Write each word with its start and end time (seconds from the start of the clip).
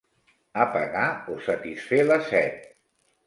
Apagar 0.63 1.09
o 1.35 1.37
satisfer 1.49 2.01
la 2.09 2.19
set. 2.31 2.65